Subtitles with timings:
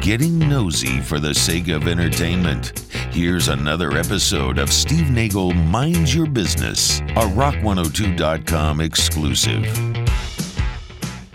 [0.00, 2.78] getting nosy for the sake of entertainment.
[3.10, 9.64] Here's another episode of Steve Nagel Mind Your Business, a Rock102.com exclusive.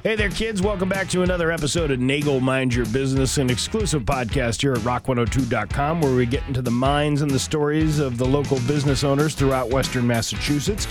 [0.04, 0.62] Hey there, kids.
[0.62, 4.80] Welcome back to another episode of Nagel Mind Your Business, an exclusive podcast here at
[4.80, 9.34] rock102.com where we get into the minds and the stories of the local business owners
[9.34, 10.88] throughout Western Massachusetts.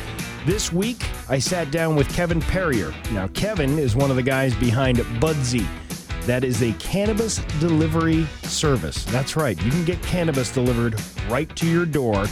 [0.46, 2.94] This week, I sat down with Kevin Perrier.
[3.12, 5.66] Now, Kevin is one of the guys behind Budsy.
[6.26, 9.04] That is a cannabis delivery service.
[9.06, 9.60] That's right.
[9.62, 12.26] You can get cannabis delivered right to your door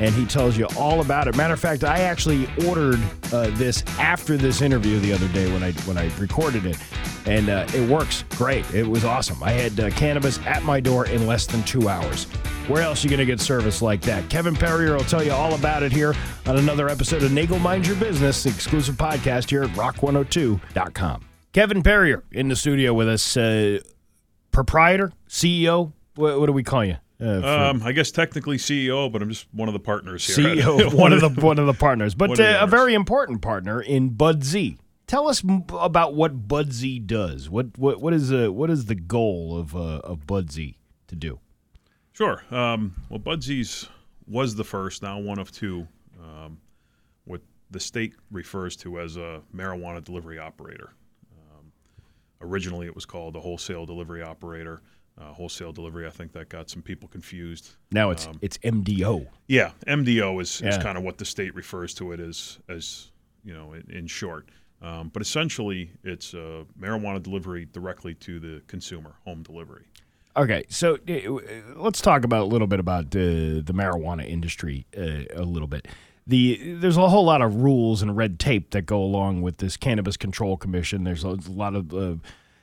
[0.00, 1.36] and he tells you all about it.
[1.36, 2.98] Matter of fact, I actually ordered
[3.32, 6.78] uh, this after this interview the other day when I when I recorded it,
[7.26, 8.68] and uh, it works great.
[8.74, 9.42] It was awesome.
[9.42, 12.24] I had uh, cannabis at my door in less than two hours.
[12.66, 14.28] Where else are you going to get service like that?
[14.30, 16.14] Kevin Perrier will tell you all about it here
[16.46, 21.29] on another episode of Nagel Mind Your Business, exclusive podcast here at rock102.com.
[21.52, 23.80] Kevin Perrier in the studio with us, uh,
[24.52, 25.92] proprietor, CEO.
[26.14, 26.96] What, what do we call you?
[27.20, 30.36] Uh, um, I guess technically CEO, but I'm just one of the partners here.
[30.36, 34.10] CEO, one of the one of the partners, but uh, a very important partner in
[34.10, 34.78] Budsy.
[35.06, 35.42] Tell us
[35.72, 37.50] about what Budsy does.
[37.50, 40.76] What what what is uh, what is the goal of uh, of Budsy
[41.08, 41.40] to do?
[42.12, 42.42] Sure.
[42.50, 43.88] Um, well, Budsy's
[44.26, 45.86] was the first, now one of two,
[46.22, 46.58] um,
[47.24, 50.92] what the state refers to as a marijuana delivery operator.
[52.40, 54.82] Originally, it was called a wholesale delivery operator.
[55.20, 57.72] Uh, wholesale delivery, I think that got some people confused.
[57.90, 59.26] Now it's um, it's MDO.
[59.48, 60.70] Yeah, MDO is, yeah.
[60.70, 63.10] is kind of what the state refers to it as, as
[63.44, 64.48] you know, in, in short.
[64.80, 69.84] Um, but essentially, it's uh, marijuana delivery directly to the consumer, home delivery.
[70.36, 71.20] Okay, so uh,
[71.76, 75.86] let's talk about a little bit about the the marijuana industry uh, a little bit.
[76.30, 79.76] The there's a whole lot of rules and red tape that go along with this
[79.76, 81.04] cannabis control commission.
[81.04, 82.14] There's a lot of uh,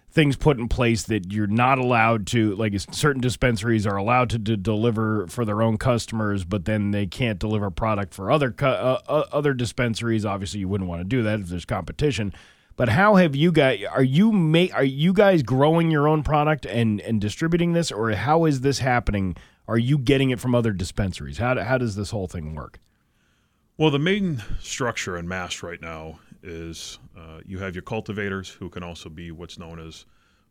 [0.09, 4.39] things put in place that you're not allowed to like certain dispensaries are allowed to
[4.39, 8.97] d- deliver for their own customers but then they can't deliver product for other uh,
[9.07, 12.33] uh, other dispensaries obviously you wouldn't want to do that if there's competition
[12.77, 16.65] but how have you guys are you make are you guys growing your own product
[16.67, 19.35] and and distributing this, or how is this happening?
[19.67, 21.39] Are you getting it from other dispensaries?
[21.39, 22.79] How how does this whole thing work?
[23.77, 28.69] Well, the main structure in Mass right now is uh, you have your cultivators who
[28.69, 30.05] can also be what's known as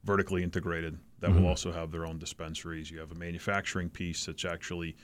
[0.04, 0.97] vertically integrated.
[1.19, 1.42] That mm-hmm.
[1.42, 2.88] will also have their own dispensaries.
[2.88, 4.94] You have a manufacturing piece that's actually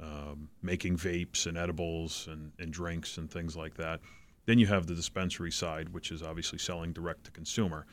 [0.00, 4.00] um, making vapes and edibles and, and drinks and things like that.
[4.46, 7.86] Then you have the dispensary side, which is obviously selling direct to consumer.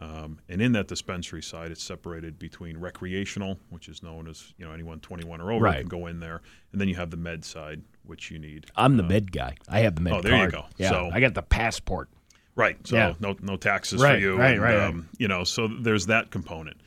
[0.00, 4.64] Um, and in that dispensary side, it's separated between recreational, which is known as you
[4.64, 5.80] know anyone 21 or over right.
[5.80, 6.40] can go in there,
[6.72, 8.66] and then you have the med side, which you need.
[8.76, 9.56] I'm the um, med guy.
[9.68, 10.12] I have the med.
[10.12, 10.52] Oh, there card.
[10.52, 10.66] you go.
[10.76, 12.08] Yeah, so, I got the passport.
[12.56, 12.76] Right.
[12.86, 13.14] So yeah.
[13.20, 14.36] no no taxes right, for you.
[14.36, 14.52] Right.
[14.52, 14.78] And, right.
[14.78, 16.78] Um, you know, so there's that component.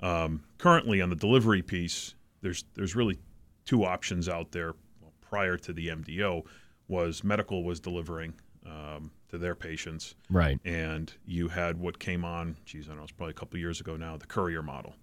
[0.00, 3.18] Um, currently on the delivery piece, there's there's really
[3.64, 4.74] two options out there.
[5.00, 6.44] Well, prior to the MDO,
[6.88, 8.34] was medical was delivering
[8.66, 10.14] um, to their patients.
[10.30, 10.58] Right.
[10.64, 13.80] And you had what came on, geez, I don't know, it's probably a couple years
[13.80, 14.94] ago now, the courier model.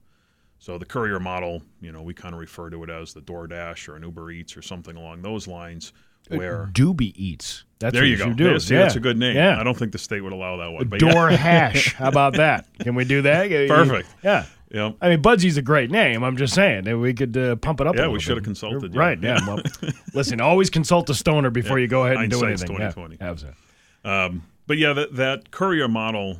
[0.59, 3.87] So the courier model, you know, we kind of refer to it as the DoorDash
[3.87, 5.93] or an Uber Eats or something along those lines.
[6.31, 7.65] Uh, where Doobie Eats.
[7.77, 8.33] That's there you go.
[8.33, 8.51] do.
[8.51, 8.81] Yeah, see, yeah.
[8.81, 9.35] that's a good name.
[9.35, 9.59] Yeah.
[9.59, 10.87] I don't think the state would allow that one.
[10.87, 11.37] But Door yeah.
[11.37, 11.93] Hash.
[11.93, 12.65] How about that?
[12.79, 13.49] Can we do that?
[13.67, 14.09] Perfect.
[14.23, 14.45] Yeah.
[14.71, 14.91] Yeah.
[14.99, 16.23] I mean, Budsy's a great name.
[16.23, 17.95] I'm just saying that we could uh, pump it up.
[17.95, 18.93] Yeah, we should have consulted.
[18.93, 18.99] Yeah.
[18.99, 19.21] Right.
[19.21, 19.39] Yeah.
[19.45, 19.59] Well,
[20.13, 22.67] listen, always consult a stoner before you go ahead and do anything.
[22.67, 23.17] 2020.
[23.19, 23.29] Yeah.
[23.29, 23.59] Absolutely.
[24.03, 26.39] Um, but yeah, that, that courier model,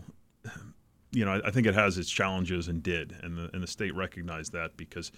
[1.15, 3.95] you know, I, think it has its challenges and did, and the, and the state
[3.95, 5.13] recognized that because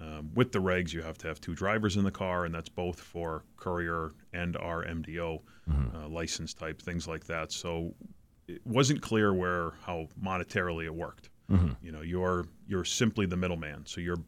[0.00, 2.68] um, with the regs, you have to have two drivers in the car, and that's
[2.68, 5.40] both for courier and our MDO
[5.70, 5.96] mm-hmm.
[5.96, 7.50] uh, license type things like that.
[7.50, 7.94] So
[8.46, 11.30] it wasn't clear where how monetarily it worked.
[11.50, 11.72] Mm-hmm.
[11.82, 14.22] You know, you're you're simply the middleman, so you're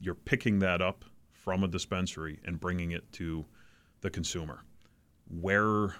[0.00, 3.44] you're picking that up from a dispensary and bringing it to
[4.00, 4.62] the consumer.
[5.28, 5.96] Where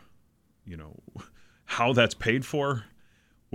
[0.65, 0.95] you know
[1.67, 2.85] how that's paid for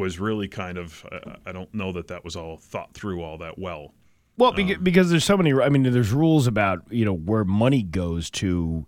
[0.02, 3.38] was really kind of uh, I don't know that that was all thought through all
[3.38, 3.94] that well.
[4.38, 5.54] Well, um, because there's so many.
[5.54, 8.86] I mean, there's rules about you know where money goes to.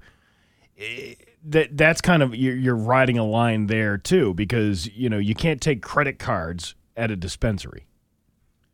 [0.77, 1.13] Eh,
[1.45, 5.36] that that's kind of you're, you're riding a line there too because you know you
[5.36, 7.86] can't take credit cards at a dispensary.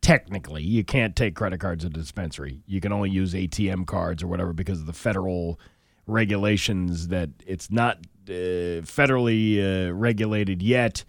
[0.00, 2.62] Technically, you can't take credit cards at a dispensary.
[2.66, 5.60] You can only use ATM cards or whatever because of the federal
[6.06, 7.98] regulations that it's not
[8.28, 11.04] uh, federally uh, regulated yet.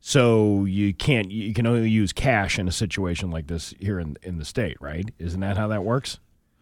[0.00, 4.16] So you can't you can only use cash in a situation like this here in
[4.22, 5.08] in the state, right?
[5.18, 6.18] Isn't that how that works?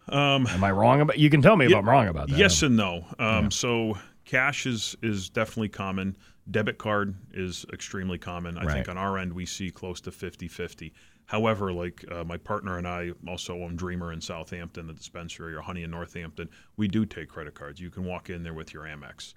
[0.09, 1.19] Um, Am I wrong about?
[1.19, 2.37] You can tell me if I'm wrong about that.
[2.37, 3.05] Yes and no.
[3.17, 3.49] Um, yeah.
[3.49, 6.17] So cash is is definitely common.
[6.51, 8.57] Debit card is extremely common.
[8.57, 8.73] I right.
[8.73, 10.91] think on our end we see close to 50-50.
[11.25, 15.61] However, like uh, my partner and I also own Dreamer in Southampton, the dispensary, or
[15.61, 16.49] Honey in Northampton.
[16.75, 17.79] We do take credit cards.
[17.79, 19.35] You can walk in there with your Amex.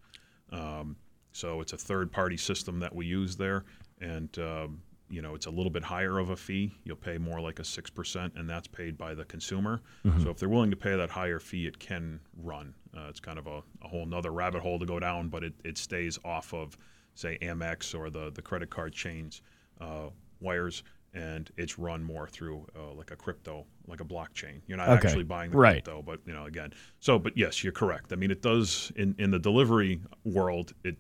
[0.51, 0.97] Um,
[1.33, 3.65] so it's a third-party system that we use there,
[4.03, 6.73] and um, you know it's a little bit higher of a fee.
[6.85, 9.81] You'll pay more like a six percent, and that's paid by the consumer.
[10.23, 12.75] So if they're willing to pay that higher fee, it can run.
[12.97, 15.55] Uh, it's kind of a, a whole nother rabbit hole to go down, but it,
[15.65, 16.77] it stays off of
[17.15, 19.41] say Amex or the the credit card chains
[19.81, 20.09] uh,
[20.41, 20.83] wires.
[21.15, 24.63] And it's run more through uh, like a crypto, like a blockchain.
[24.67, 25.09] You're not Okay.
[25.09, 25.85] actually buying the Right.
[25.85, 26.73] crypto, but you know, again.
[27.01, 28.15] So, but yes, you're correct.
[28.15, 30.73] I mean, it does in in the delivery world.
[30.85, 30.97] It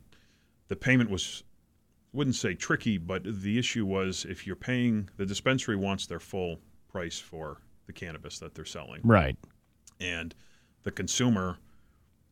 [0.69, 1.44] the payment was
[2.12, 6.61] wouldn't say tricky, but the issue was if you're paying the dispensary wants their full
[6.91, 9.37] price for the cannabis that they're selling, Right.
[10.00, 10.35] and
[10.82, 11.59] the consumer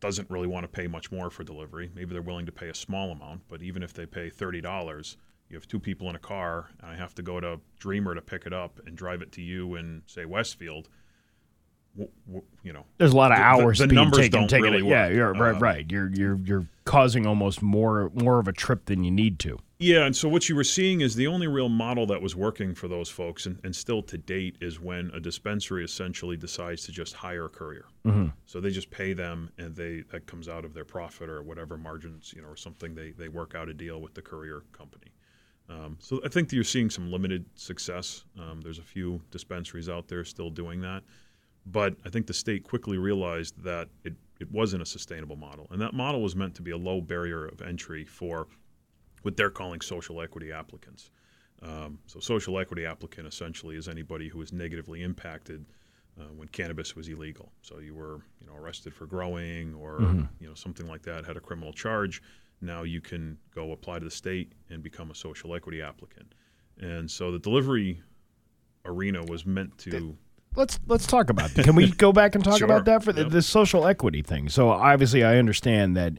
[0.00, 1.90] doesn't really want to pay much more for delivery.
[1.94, 5.16] Maybe they're willing to pay a small amount, but even if they pay thirty dollars,
[5.48, 8.22] you have two people in a car, and I have to go to Dreamer to
[8.22, 10.88] pick it up and drive it to you in say Westfield.
[11.96, 14.40] W- w- you know, There's a lot of The- the- hours the being numbers taken,
[14.40, 14.84] don't taking really it.
[14.90, 15.14] Yeah, work.
[15.16, 15.54] you're right.
[15.56, 15.90] Um, Right.
[15.90, 19.58] You're you're you're causing almost more more of a trip than you need to.
[19.82, 22.74] Yeah, and so what you were seeing is the only real model that was working
[22.74, 26.92] for those folks, and, and still to date, is when a dispensary essentially decides to
[26.92, 27.86] just hire a courier.
[28.04, 28.26] Mm-hmm.
[28.44, 31.78] So they just pay them, and they that comes out of their profit or whatever
[31.78, 32.94] margins, you know, or something.
[32.94, 35.12] They they work out a deal with the courier company.
[35.70, 38.24] Um, so I think that you're seeing some limited success.
[38.38, 41.04] Um, there's a few dispensaries out there still doing that,
[41.64, 45.80] but I think the state quickly realized that it it wasn't a sustainable model, and
[45.80, 48.46] that model was meant to be a low barrier of entry for
[49.22, 51.10] what they're calling social equity applicants.
[51.62, 55.66] Um, so, social equity applicant essentially is anybody who was negatively impacted
[56.18, 57.52] uh, when cannabis was illegal.
[57.62, 60.00] So, you were, you know, arrested for growing or
[60.40, 62.22] you know something like that, had a criminal charge.
[62.62, 66.34] Now you can go apply to the state and become a social equity applicant.
[66.78, 68.02] And so, the delivery
[68.86, 70.16] arena was meant to.
[70.56, 71.64] Let's let's talk about that.
[71.64, 72.64] Can we go back and talk Sure.
[72.64, 73.30] about that for the, Yep.
[73.32, 74.48] the social equity thing?
[74.48, 76.14] So obviously, I understand that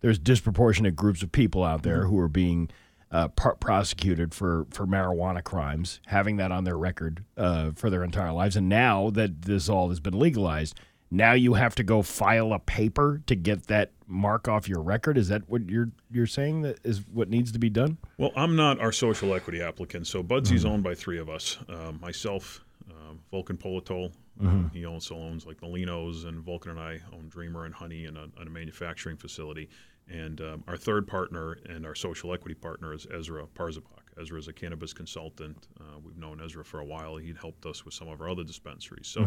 [0.00, 2.08] there's disproportionate groups of people out there Mm-hmm.
[2.10, 2.70] who are being
[3.12, 8.04] uh, pr- prosecuted for for marijuana crimes, having that on their record uh, for their
[8.04, 10.78] entire lives, and now that this all has been legalized,
[11.10, 15.18] now you have to go file a paper to get that mark off your record.
[15.18, 17.98] Is that what you're you're saying that is what needs to be done?
[18.16, 20.06] Well, I'm not our social equity applicant.
[20.06, 21.58] So Budsy's owned by three of us.
[21.68, 24.12] Um, myself, um, Vulcan Politol.
[24.40, 28.16] um, he also owns like Molinos, and Vulcan and I own Dreamer and Honey and
[28.16, 29.68] a, and a manufacturing facility.
[30.10, 34.10] And um, our third partner and our social equity partner is Ezra Parzabak.
[34.20, 35.68] Ezra is a cannabis consultant.
[35.80, 37.16] Uh, we've known Ezra for a while.
[37.16, 39.06] He'd helped us with some of our other dispensaries.
[39.06, 39.22] So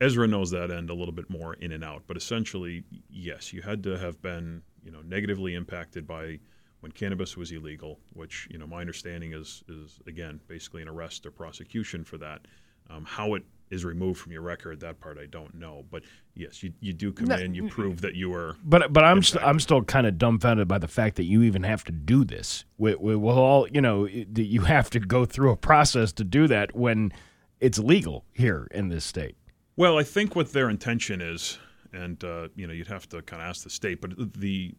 [0.00, 2.04] Ezra knows that end a little bit more in and out.
[2.06, 6.40] But essentially, yes, you had to have been, you know, negatively impacted by
[6.80, 11.26] when cannabis was illegal, which, you know, my understanding is is again basically an arrest
[11.26, 12.46] or prosecution for that.
[12.88, 15.84] Um, how it is removed from your record, that part I don't know.
[15.90, 16.02] But
[16.34, 19.22] yes, you, you do come No, in, you prove that you were But but I'm
[19.22, 22.24] st- I'm still kind of dumbfounded by the fact that you even have to do
[22.24, 22.64] this.
[22.78, 26.24] With, with, with all you know, that you have to go through a process to
[26.24, 27.12] do that when
[27.60, 29.36] it's legal here in this state.
[29.76, 31.58] Well, I think what their intention is,
[31.92, 34.74] and uh, you know, you'd have to kind of ask the state, but the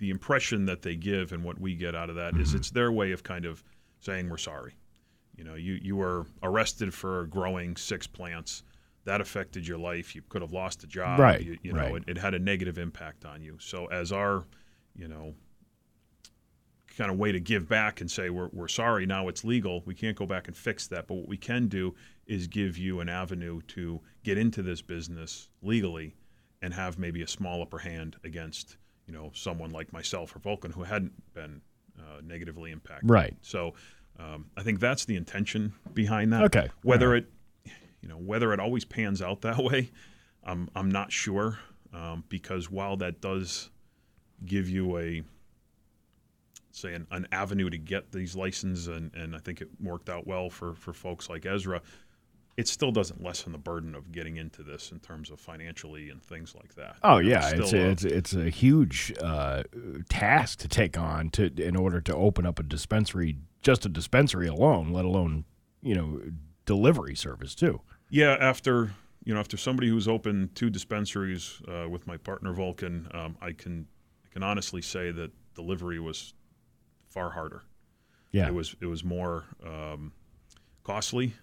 [0.00, 2.92] the impression that they give and what we get out of that is it's their
[2.92, 3.64] way of kind of
[4.00, 4.74] saying we're sorry.
[5.38, 8.64] You know, you you were arrested for growing six plants.
[9.04, 10.14] That affected your life.
[10.14, 11.18] You could have lost a job.
[11.20, 11.94] Right, You, you know, right.
[11.94, 13.56] it, it had a negative impact on you.
[13.58, 14.44] So as our,
[14.94, 15.34] you know,
[16.96, 19.94] kind of way to give back and say we're, we're sorry now it's legal we
[19.94, 21.94] can't go back and fix that but what we can do
[22.26, 26.16] is give you an avenue to get into this business legally
[26.60, 30.72] and have maybe a small upper hand against you know someone like myself or vulcan
[30.72, 31.60] who hadn't been
[32.00, 33.36] uh, negatively impacted Right.
[33.42, 33.74] so
[34.18, 36.68] um, i think that's the intention behind that Okay.
[36.82, 37.26] whether it
[38.00, 39.90] you know whether it always pans out that way
[40.44, 41.58] i'm, I'm not sure
[41.92, 43.70] um, because while that does
[44.44, 45.22] give you a
[46.70, 50.26] say an, an avenue to get these licenses and, and I think it worked out
[50.26, 51.82] well for, for folks like Ezra,
[52.58, 56.20] it still doesn't lessen the burden of getting into this in terms of financially and
[56.22, 56.96] things like that.
[57.04, 59.62] Oh You know, yeah, it's a, a- it's it's a huge uh,
[60.08, 64.48] task to take on to in order to open up a dispensary, just a dispensary
[64.48, 65.44] alone, let alone
[65.82, 66.20] you know
[66.66, 67.80] delivery service too.
[68.10, 68.90] Yeah, after
[69.24, 73.52] you know, after somebody who's opened two dispensaries uh, with my partner Vulcan, um, I
[73.52, 73.86] can
[74.26, 76.34] I can honestly say that delivery was
[77.06, 77.62] far harder.
[78.32, 80.12] Yeah, It was it was more um,
[80.82, 81.34] costly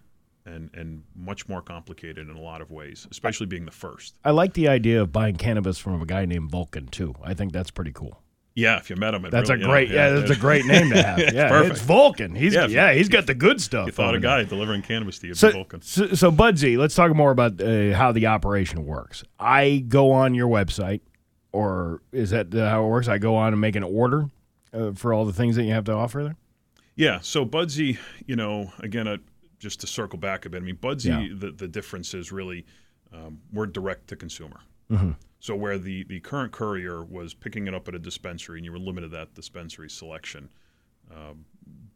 [0.45, 4.15] and and much more complicated in a lot of ways, especially being the first.
[4.23, 7.15] I like the idea of buying cannabis from a guy named Vulcan too.
[7.23, 8.21] I think that's pretty cool.
[8.57, 10.65] Yeah, if you met him, That's really, a you know, great yeah, that's a great
[10.73, 11.19] name to have.
[11.33, 11.71] Yeah, perfect.
[11.75, 12.35] it's Vulcan.
[12.35, 13.85] He's Yeah, yeah, he's got the good stuff.
[13.87, 14.43] You thought a there.
[14.43, 15.81] guy delivering cannabis to you, So, Vulcan.
[15.81, 19.25] so, so Budsy, let's talk more about uh, how the operation works.
[19.37, 21.01] I go on your website,
[21.51, 23.09] or is that how it works?
[23.09, 24.29] I go on and make an order
[24.73, 26.37] uh, for all the things that you have to offer there.
[26.95, 27.19] Yeah.
[27.21, 29.17] So Budsy, you know, again, uh,
[29.59, 31.35] just to circle back a bit, I mean, Budsy, Yeah.
[31.38, 32.65] the, the difference is really
[33.13, 34.59] um, we're direct to consumer.
[34.91, 35.12] Mm-hmm.
[35.39, 38.71] So where the, the current courier was picking it up at a dispensary and you
[38.71, 40.50] were limited to that dispensary selection,
[41.12, 41.45] um,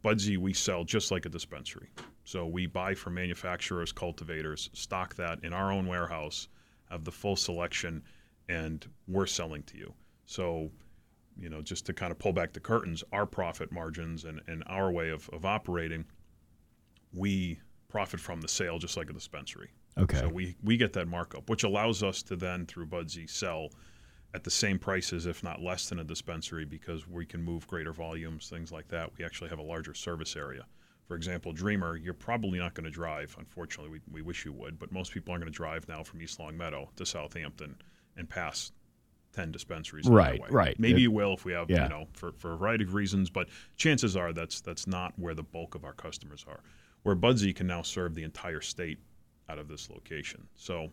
[0.04, 1.90] Budsy we sell just like a dispensary.
[2.24, 6.48] So we buy from manufacturers, cultivators, stock that in our own warehouse,
[6.90, 8.02] have the full selection,
[8.48, 9.92] and we're selling to you.
[10.26, 10.70] So
[11.38, 14.62] you know, just to kind of pull back the curtains, our profit margins and, and
[14.66, 16.04] our way of, of operating,
[17.12, 19.70] we profit from the sale just like a dispensary.
[19.98, 20.18] Okay.
[20.18, 23.70] So we, we get that markup, which allows us to then, through Budsy, sell
[24.34, 27.92] at the same prices, if not less than a dispensary, because we can move greater
[27.92, 29.10] volumes, things like that.
[29.18, 30.64] We actually have a larger service area.
[31.08, 33.34] For example, Dreamer, you're probably not going to drive.
[33.40, 36.22] Unfortunately, we, we wish you would, but most people aren't going to drive now from
[36.22, 37.74] East Longmeadow to Southampton
[38.16, 38.70] and pass
[39.32, 40.06] 10 dispensaries.
[40.08, 40.78] Right, right.
[40.78, 41.82] Maybe It- you will if we have, Yeah.
[41.84, 45.34] you know, for, for a variety of reasons, but chances are that's that's not where
[45.34, 46.60] the bulk of our customers are.
[47.02, 48.98] Where Budsy can now serve the entire state
[49.48, 50.46] out of this location.
[50.54, 50.90] So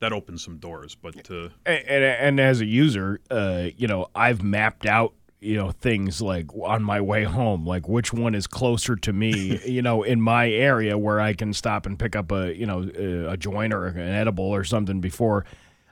[0.00, 0.94] that opens some doors.
[0.94, 5.70] But and, and, and as a user, uh, you know, I've mapped out you know
[5.70, 10.02] things like on my way home, like which one is closer to me, you know,
[10.02, 13.36] in my area where I can stop and pick up a you know a, a
[13.36, 15.44] joint or an edible or something before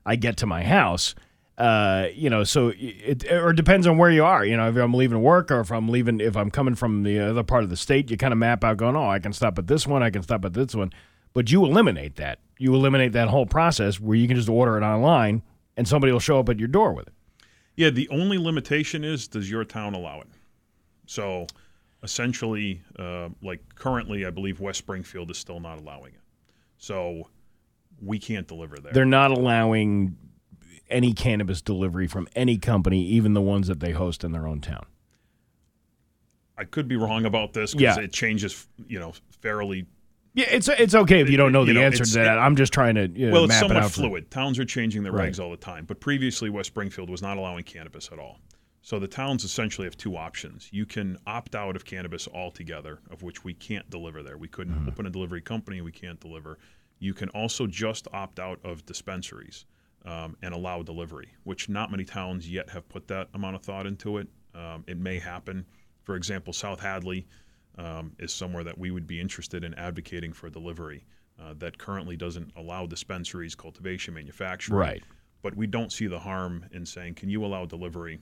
[0.07, 1.15] I get to my house.
[1.57, 4.45] Uh, you know, so it or it depends on where you are.
[4.45, 7.21] You know, if I'm leaving work or if I'm leaving, if I'm coming from the
[7.21, 9.59] other part of the state, you kind of map out, going, oh, I can stop
[9.59, 10.93] at this one, I can stop at this one.
[11.33, 12.41] But you eliminate that.
[12.59, 15.43] You eliminate that whole process where you can just order it online
[15.77, 17.15] and somebody will show up at your door with it.
[17.77, 20.29] yeah, the only limitation is does your town allow it?
[21.07, 21.47] So
[22.03, 26.21] essentially, uh, like currently, I believe West Springfield is still not allowing it.
[26.79, 27.29] So
[28.03, 28.93] we can't deliver there.
[28.93, 30.17] They're not allowing
[30.95, 34.61] any cannabis delivery from any company, even the ones that they host in their own
[34.61, 34.87] town.
[36.57, 38.05] I could be wrong about this because Yeah.
[38.05, 39.87] it changes, you know, fairly
[40.37, 42.39] Yeah, it's it's okay if you don't know You the know, answer to that.
[42.41, 44.31] I'm just trying to you know, well, it's map it somewhat for- fluid.
[44.33, 45.33] Towns are changing their Right.
[45.33, 48.41] regs all the time, but previously West Springfield was not allowing cannabis at all.
[48.83, 50.69] So the towns essentially have two options.
[50.73, 54.37] You can opt out of cannabis altogether, of which we can't deliver there.
[54.37, 54.89] We couldn't Mm-hmm.
[54.89, 55.81] open a delivery company.
[55.81, 56.59] We can't deliver.
[56.99, 59.65] You can also just opt out of dispensaries
[60.05, 63.87] um, and allow delivery, which not many towns yet have put that amount of thought
[63.87, 64.29] into it.
[64.55, 65.65] Um, it may happen.
[66.03, 67.27] For example, South Hadley
[67.79, 71.05] um, is somewhere that we would be interested in advocating for delivery.
[71.41, 74.79] Uh, that currently doesn't allow dispensaries, cultivation, manufacturing.
[74.79, 75.03] Right.
[75.43, 78.21] But we don't see the harm in saying, can you allow delivery?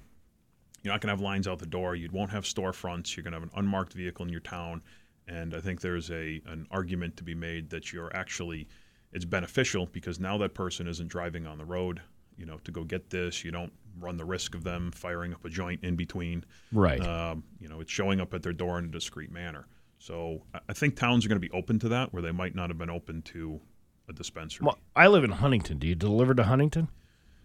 [0.83, 1.95] You're not going to have lines out the door.
[1.95, 3.15] You won't have storefronts.
[3.15, 4.83] You're going to have an unmarked vehicle in your town.
[5.29, 8.67] And I think there's a an argument to be made that you're actually
[9.13, 12.01] it's beneficial because now that person isn't driving on the road,
[12.37, 13.45] you know, to go get this.
[13.45, 16.45] You don't run the risk of them firing up a joint in between.
[16.73, 17.01] Right.
[17.01, 19.67] Um, you know, it's showing up at their door in a discreet manner.
[19.99, 22.71] So I- think towns are going to be open to that where they might not
[22.71, 23.61] have been open to
[24.09, 24.65] a dispensary.
[24.67, 25.79] well, I live in Huntington.
[25.79, 26.89] Do you deliver to Huntington?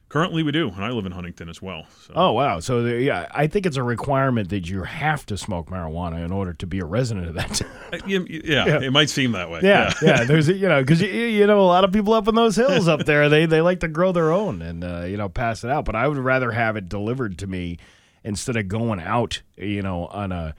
[0.09, 1.85] Currently, we do, and I live in Huntington as well.
[2.05, 2.13] So.
[2.15, 2.61] Oh wow!
[2.61, 6.31] So there, yeah, I think it's a requirement that you have to smoke marijuana in
[6.31, 7.53] order to be a resident of that.
[7.55, 7.69] town.
[7.91, 8.79] Uh, yeah, yeah, Yeah.
[8.83, 9.59] it might seem that way.
[9.63, 10.23] yeah, yeah.
[10.23, 12.87] There's you know because you, you know a lot of people up in those hills
[12.87, 15.69] up there they they like to grow their own and uh, you know pass it
[15.69, 15.83] out.
[15.83, 17.77] But I would rather have it delivered to me
[18.23, 20.55] instead of going out you know on a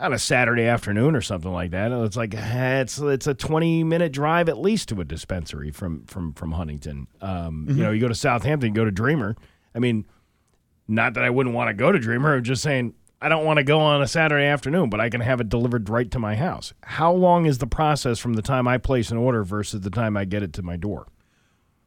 [0.00, 1.90] on a Saturday afternoon or something like that.
[1.92, 6.04] It's like eh, it's it's a twenty minute drive at least to a dispensary from
[6.06, 7.08] from from Huntington.
[7.20, 9.36] Um, You know, you go to Southampton, go to Dreamer.
[9.74, 10.06] I mean,
[10.86, 12.36] not that I wouldn't want to go to Dreamer.
[12.36, 15.20] I'm just saying I don't want to go on a Saturday afternoon, but I can
[15.20, 16.72] have it delivered right to my house.
[16.84, 20.16] How long is the process from the time I place an order versus the time
[20.16, 21.08] I get it to my door?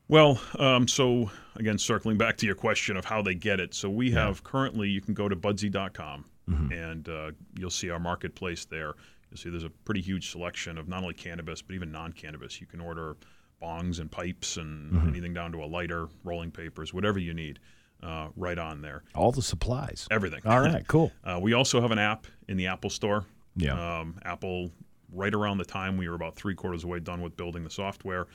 [0.10, 3.74] Well, um, so again, circling back to your question of how they get it.
[3.74, 6.26] So we have currently, you can go to budsy.com
[6.72, 8.96] and uh, you'll see our marketplace there.
[9.30, 12.60] You'll see there's a pretty huge selection of not only cannabis, but even non cannabis.
[12.60, 13.16] You can order
[13.62, 17.60] bongs and pipes and anything down to a lighter, rolling papers, whatever you need,
[18.04, 19.04] uh, right on there.
[19.14, 20.08] All the supplies.
[20.10, 20.42] Everything.
[20.46, 21.12] All right, cool.
[21.24, 23.26] Uh, we also have an app in the Apple Store.
[23.56, 24.00] Yeah.
[24.00, 24.72] Um, Apple,
[25.14, 27.64] right around the time we were about three quarters of the way done with building
[27.64, 28.28] the software,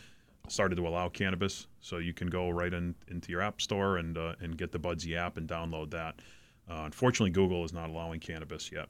[0.49, 1.67] started to allow cannabis.
[1.81, 4.79] So you can go right in, into your App Store and uh, and get the
[4.79, 6.21] Budsy app and download that.
[6.69, 8.89] Uh, unfortunately, Google is not allowing cannabis yet.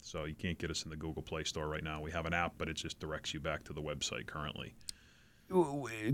[0.00, 2.00] So you can't get us in the Google Play Store right now.
[2.00, 4.74] We have an app, but it just directs you back to the website currently.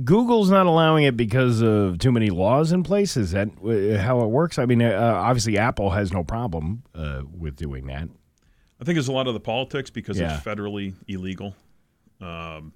[0.05, 3.17] Google's not allowing it because of too many laws in place.
[3.17, 4.59] Is that uh, how it works?
[4.59, 8.09] I mean, uh, obviously Apple has no problem uh, with doing that.
[8.81, 10.35] I think it's a lot of the politics because Yeah.
[10.37, 11.57] it's federally illegal.
[12.21, 12.73] Um,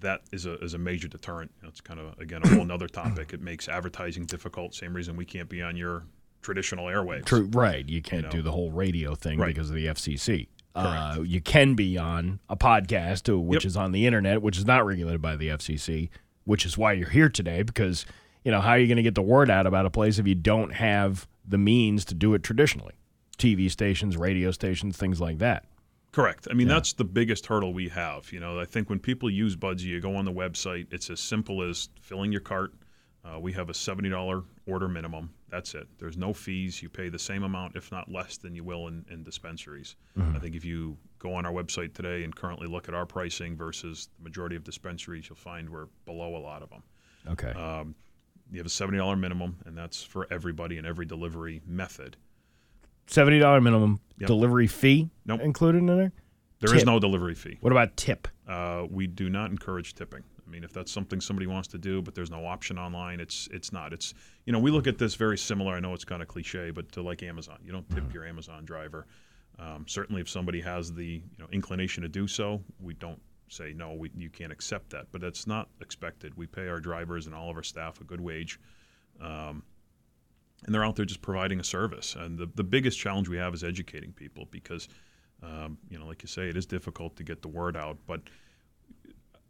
[0.00, 1.50] that is a is a major deterrent.
[1.64, 3.32] It's kind of again a whole other topic.
[3.32, 4.74] It makes advertising difficult.
[4.74, 6.04] Same reason we can't be on your
[6.42, 7.24] traditional airwaves.
[7.24, 7.88] True, right?
[7.88, 8.30] You can't know.
[8.30, 9.48] do the whole radio thing Right.
[9.54, 10.48] because of the FCC.
[10.74, 13.68] Uh, you can be on a podcast, uh, which Yep.
[13.68, 16.08] is on the internet, which is not regulated by the FCC.
[16.44, 18.06] Which is why you're here today, because
[18.44, 20.26] you know how are you going to get the word out about a place if
[20.26, 22.94] you don't have the means to do it traditionally?
[23.38, 25.66] TV stations, radio stations, things like that.
[26.10, 26.48] Correct.
[26.50, 28.32] I mean, that's the biggest hurdle we have.
[28.32, 30.86] You know, I think when people use Budsy, you go on the website.
[30.90, 32.72] It's as simple as filling your cart.
[33.28, 35.30] Uh, we have a seventy dollar order minimum.
[35.50, 35.86] That's it.
[35.98, 36.82] There's no fees.
[36.82, 39.96] You pay the same amount, if not less, than you will in, in dispensaries.
[40.34, 43.56] I think if you go on our website today and currently look at our pricing
[43.56, 46.82] versus the majority of dispensaries, you'll find we're below a lot of them.
[47.28, 47.50] Okay.
[47.52, 47.94] Um,
[48.50, 52.16] you have a seventy dollar minimum, and that's for everybody and every delivery method.
[53.06, 54.26] Seventy dollar minimum Yep.
[54.26, 55.40] delivery fee Nope.
[55.42, 56.12] included in there.
[56.60, 56.86] There is Tip.
[56.86, 57.56] no delivery fee.
[57.60, 58.26] What about tip?
[58.48, 60.24] Uh, we do not encourage tipping.
[60.48, 63.48] I mean, if that's something somebody wants to do, but there's no option online, it's
[63.52, 63.92] it's not.
[63.92, 64.14] It's
[64.46, 65.74] you know we look at this very similar.
[65.74, 68.64] I know it's kind of cliche, but to like Amazon, you don't tip your Amazon
[68.64, 69.06] driver.
[69.58, 73.74] Um, certainly, if somebody has the you know inclination to do so, we don't say
[73.74, 73.92] no.
[73.92, 76.36] We, you can't accept that, but that's not expected.
[76.36, 78.58] We pay our drivers and all of our staff a good wage.
[79.20, 79.62] Um,
[80.64, 82.16] and they're out there just providing a service.
[82.18, 84.88] And the, the biggest challenge we have is educating people because,
[85.42, 87.96] um, you know, like you say, it is difficult to get the word out.
[88.06, 88.22] But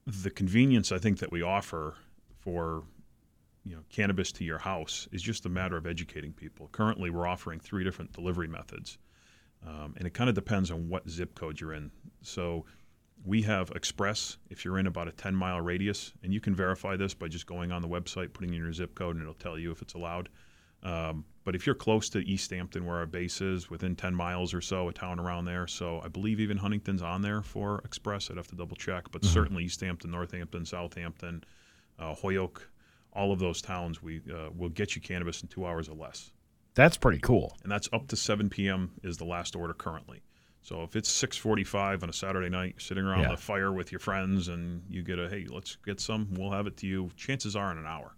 [0.08, 1.94] the convenience I think that we offer
[2.40, 2.84] for,
[3.64, 6.68] you know, cannabis to your house is just a matter of educating people.
[6.72, 8.96] Currently, we're offering three different delivery methods,
[9.66, 11.90] um, and it kind of depends on what zip code you're in.
[12.22, 12.64] So.
[13.24, 16.94] We have Express if you're in about a 10 mile radius, and you can verify
[16.96, 19.58] this by just going on the website, putting in your zip code, and it'll tell
[19.58, 20.28] you if it's allowed.
[20.84, 24.60] Um, but if you're close to Easthampton, where our base is, within 10 miles or
[24.60, 28.30] so, a town around there, so I believe even Huntington's on there for Express.
[28.30, 31.42] I'd have to double check, but certainly Easthampton, Northampton, Southampton,
[31.98, 32.68] uh, Holyoke,
[33.14, 36.32] all of those towns, we uh, will get you cannabis in two hours or less,
[36.74, 37.56] That's pretty cool.
[37.62, 38.90] and that's up to 7 p.m.
[39.02, 40.20] is the last order currently.
[40.60, 43.30] So if it's 6:45 on a Saturday night, sitting around Yeah.
[43.30, 46.66] the fire with your friends, and you get a hey, let's get some, we'll have
[46.66, 47.08] it to you.
[47.16, 48.12] Chances are in an hour.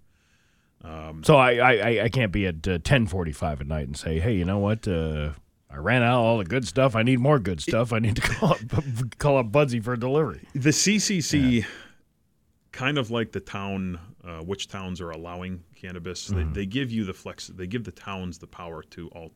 [1.23, 4.19] So I, I, I- can't be at uh, ten forty five at night and say,
[4.19, 4.87] hey, you know what?
[4.89, 5.31] Uh,
[5.71, 6.97] I ran out of all the good stuff.
[6.97, 7.93] I need more good stuff.
[7.93, 8.59] I need to call up,
[9.19, 10.47] call up Budsy for delivery.
[10.55, 11.65] The CCC,
[12.73, 17.05] kind of like the town, uh, which towns are allowing cannabis, they, they give you
[17.05, 17.49] the flex.
[17.49, 19.31] They give the towns the power to al-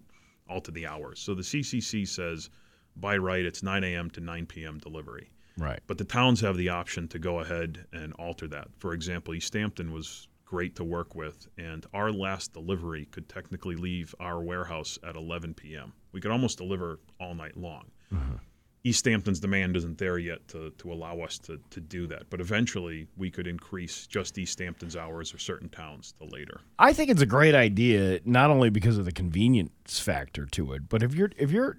[0.48, 1.20] alter the hours.
[1.20, 2.50] So the CCC says,
[2.96, 4.11] by right, it's 9 a.m.
[4.11, 4.78] to 9 p.m.
[4.78, 5.30] delivery.
[5.57, 5.78] Right.
[5.87, 8.68] But the towns have the option to go ahead and alter that.
[8.78, 14.14] For example, Easthampton was great to work with, and our last delivery could technically leave
[14.20, 15.92] our warehouse at 11 p.m.
[16.12, 17.90] We could almost deliver all night long.
[18.12, 18.38] Uh-huh.
[18.87, 22.28] Easthampton's demand isn't there yet to, to allow us to, to do that.
[22.28, 26.61] But eventually, we could increase just Easthampton's hours or certain towns to later.
[26.78, 30.90] I think it's a great idea, not only because of the convenience factor to it,
[30.90, 31.78] but if you're if you're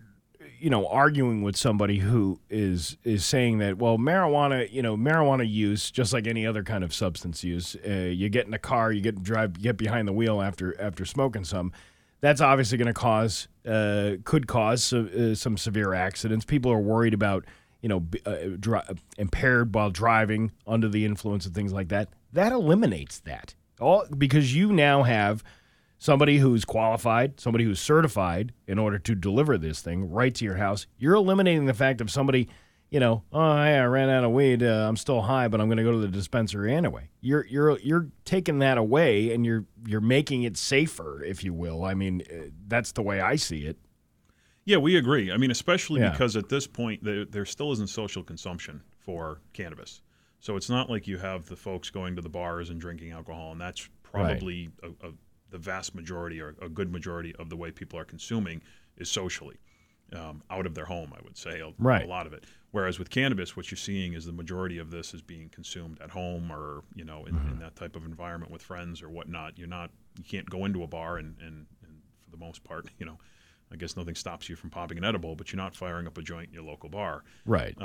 [0.66, 5.48] you know arguing with somebody who is is saying that well marijuana you know marijuana
[5.48, 8.92] use just like any other kind of substance use uh, you get in a car
[8.92, 11.72] you get drive get behind the wheel after after smoking some.
[12.22, 16.46] That's obviously going to cause uh, could cause so, uh, some severe accidents.
[16.46, 17.46] People are worried about
[17.82, 18.82] you know uh, dri-
[19.18, 22.10] impaired while driving under the influence of things like that.
[22.34, 23.54] That eliminates that.
[23.80, 25.44] All because you now have
[25.98, 30.58] somebody who's qualified, somebody who's certified in order to deliver this thing right to your
[30.58, 30.88] house.
[30.98, 32.48] You're eliminating the fact of somebody,
[32.90, 34.62] you know, oh, hey, I ran out of weed.
[34.64, 37.10] Uh, I'm still high, but I'm going to go to the dispensary anyway.
[37.22, 41.84] You're you're you're taking that away, and you're you're making it safer, if you will.
[41.84, 43.78] I mean, uh, that's the way I see it.
[44.66, 45.32] Yeah, we agree.
[45.32, 46.12] I mean, especially Yeah.
[46.12, 50.02] because at this point, there, there still isn't social consumption for cannabis.
[50.40, 53.52] So it's not like you have the folks going to the bars and drinking alcohol,
[53.52, 55.12] and that's probably a, a,
[55.50, 58.62] the vast majority or a good majority of the way people are consuming
[58.98, 59.58] is socially
[60.14, 62.04] um, out of their home, I would say, a, Right.
[62.04, 62.44] a lot of it.
[62.72, 66.10] Whereas with cannabis, what you're seeing is the majority of this is being consumed at
[66.12, 69.58] home or, you know, in, in that type of environment with friends or whatnot.
[69.58, 72.88] You're not, you can't go into a bar and, and, and for the most part,
[73.00, 73.18] you know,
[73.72, 76.22] I guess nothing stops you from popping an edible, but you're not firing up a
[76.22, 77.24] joint in your local bar.
[77.46, 77.76] Right.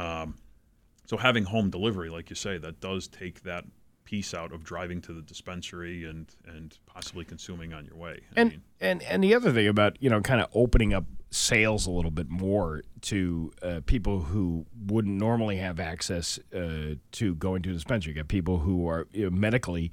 [1.07, 3.65] So having home delivery, like you say, that does take that
[4.05, 8.21] piece out of driving to the dispensary and and possibly consuming on your way.
[8.37, 11.05] I and mean, and and the other thing about you know kind of opening up
[11.31, 17.35] sales a little bit more to uh, people who wouldn't normally have access uh, to
[17.37, 18.13] going to a dispensary.
[18.13, 19.93] You got people who are you know, medically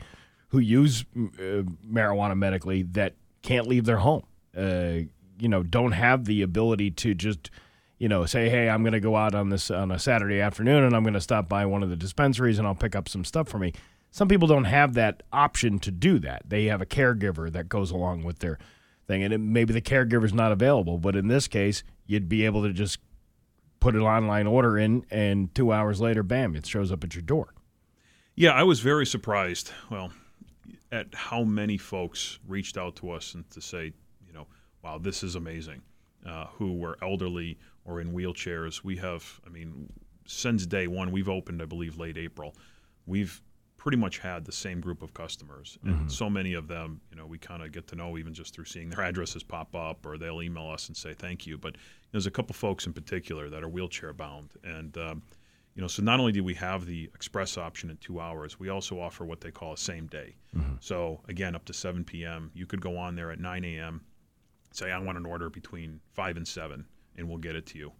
[0.50, 4.24] who use uh, marijuana medically that can't leave their home.
[4.56, 5.06] Uh,
[5.40, 7.52] you know, don't have the ability to just
[8.00, 10.84] you know, say, hey, I'm going to go out on this on a Saturday afternoon
[10.84, 13.26] and I'm going to stop by one of the dispensaries and I'll pick up some
[13.26, 13.74] stuff for me.
[14.18, 16.42] Some people don't have that option to do that.
[16.48, 18.58] They have a caregiver that goes along with their
[19.06, 20.98] thing, and it, maybe the caregiver's not available.
[20.98, 22.98] But in this case, you'd be able to just
[23.80, 27.22] put an online order in, and two hours later, bam, it shows up at your
[27.22, 27.54] door.
[28.34, 29.70] Yeah, I was very surprised.
[29.92, 30.12] Well,
[30.92, 33.94] at how many folks reached out to us and to say,
[34.26, 34.48] you know,
[34.84, 35.84] wow, this is amazing.
[36.26, 38.84] Uh, who were elderly or in wheelchairs.
[38.84, 39.94] We have, I mean,
[40.26, 42.56] since day one, we've opened, I believe, late April.
[43.06, 43.40] We've
[43.78, 46.08] pretty much had the same group of customers, and mm-hmm.
[46.10, 48.66] so many of them, you know, we kind of get to know even just through
[48.66, 51.58] seeing their addresses pop up, or they'll email us and say thank you.
[51.58, 51.76] But
[52.12, 55.22] there's a couple folks in particular that are wheelchair bound, and um,
[55.76, 58.70] you know, so not only do we have the express option in two hours, we
[58.70, 60.36] also offer what they call a same day.
[60.56, 60.74] Mm-hmm.
[60.80, 64.02] So again, up to 7 p.m., you could go on there at 9 a.m.
[64.72, 66.84] Say I want an order between five and seven
[67.18, 67.92] and we'll get it to you.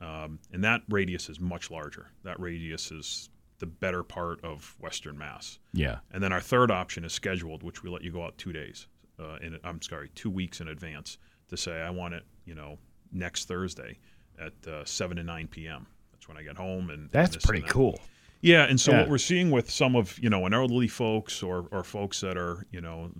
[0.00, 2.10] Um, and that radius is much larger.
[2.22, 5.58] That radius is the better part of Western Mass.
[5.72, 5.98] Yeah.
[6.12, 8.86] And then our third option is scheduled, which we let you go out two days.
[9.18, 12.78] Uh, in I'm sorry, two weeks in advance to say I want it, you know,
[13.12, 13.98] next Thursday
[14.38, 15.86] at uh, seven to nine p.m.
[16.12, 17.98] That's when I get home, and that's pretty and cool.
[18.42, 19.00] Yeah, and so yeah.
[19.00, 22.36] what we're seeing with some of you know, an elderly folks or or folks that
[22.36, 23.10] are you know,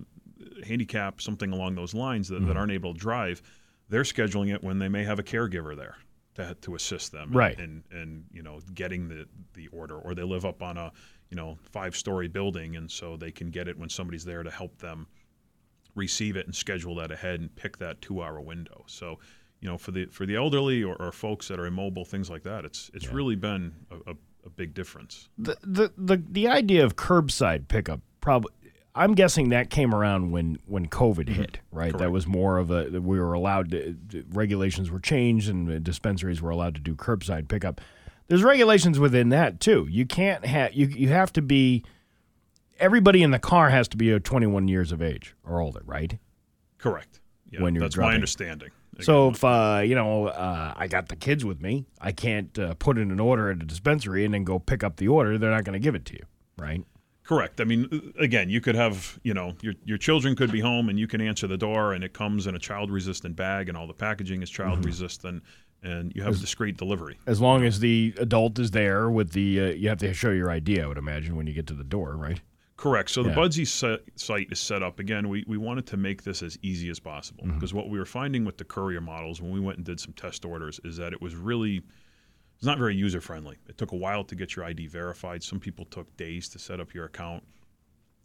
[0.63, 2.47] handicapped, something along those lines that, mm-hmm.
[2.47, 3.41] that aren't able to drive
[3.89, 5.97] they're scheduling it when they may have a caregiver there
[6.37, 7.59] to, to assist them right.
[7.59, 10.91] and, and, you know getting the the order or they live up on a
[11.29, 14.51] you know five story building and so they can get it when somebody's there to
[14.51, 15.07] help them
[15.95, 18.83] receive it and schedule that ahead and pick that two hour window.
[18.87, 19.19] So
[19.59, 22.43] you know for the for the elderly or, or folks that are immobile things like
[22.43, 23.13] that it's it's yeah.
[23.13, 25.29] really been a, a, a big difference.
[25.37, 28.51] The, the the the idea of curbside pickup probably
[28.97, 31.33] I'm guessing that came around when when COVID mm-hmm.
[31.33, 31.91] hit, right?
[31.91, 31.99] Correct.
[31.99, 33.95] That was more of a we were allowed to
[34.31, 37.79] regulations were changed and dispensaries were allowed to do curbside pickup.
[38.27, 39.87] There's regulations within that too.
[39.89, 41.83] You can't have you you have to be
[42.79, 46.17] everybody in the car has to be a 21 years of age or older, right?
[46.77, 47.19] Correct.
[47.49, 48.09] Yeah, when you're that's driving.
[48.09, 48.69] my understanding.
[48.99, 52.73] So if uh, you know uh, I got the kids with me, I can't uh,
[52.73, 55.37] put in an order at a dispensary and then go pick up the order.
[55.37, 56.23] They're not going to give it to you,
[56.57, 56.83] right?
[57.27, 57.59] Correct.
[57.59, 60.97] I mean, again, you could have, you know, your your children could be home and
[60.97, 63.85] you can answer the door and it comes in a child resistant bag and all
[63.85, 64.87] the packaging is child mm-hmm.
[64.87, 65.43] resistant
[65.83, 67.19] and you have as, discreet delivery.
[67.27, 70.49] As long as the adult is there with the, uh, you have to show your
[70.49, 72.39] ID, I would imagine, when you get to the door, right?
[72.77, 73.09] Correct.
[73.09, 73.65] So the Budsy
[74.15, 75.27] site is set up again.
[75.29, 77.55] We, we wanted to make this as easy as possible mm-hmm.
[77.55, 80.13] because what we were finding with the courier models when we went and did some
[80.13, 81.81] test orders is that it was really
[82.57, 83.55] it's not very user friendly.
[83.69, 85.43] It took a while to get your ID verified.
[85.43, 87.43] Some people took days to set up your account.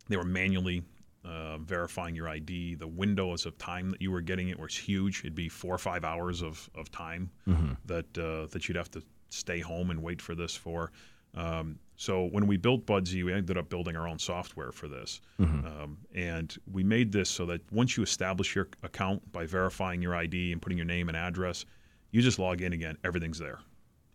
[0.08, 0.82] They were manually
[1.22, 2.76] uh, verifying your ID.
[2.76, 5.20] The windows of time that you were getting it was huge.
[5.20, 7.74] It'd be four or five hours of, of time mm-hmm.
[7.84, 10.92] that uh, that you'd have to stay home and wait for this for.
[11.34, 15.20] Um, so when we built Budsy, we ended up building our own software for this,
[15.38, 15.66] mm-hmm.
[15.66, 20.14] um, and we made this so that once you establish your account by verifying your
[20.14, 21.64] ID and putting your name and address,
[22.10, 22.96] you just log in again.
[23.04, 23.60] Everything's there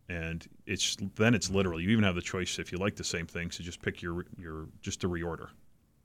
[0.10, 1.80] and it's then it's literal.
[1.80, 4.26] You even have the choice if you like the same thing, so just pick your
[4.38, 5.50] your just to reorder.